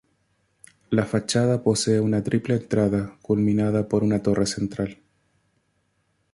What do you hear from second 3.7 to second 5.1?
por una torre central.